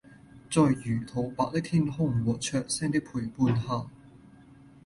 [0.49, 3.85] 在魚肚白的天空和雀聲陪伴下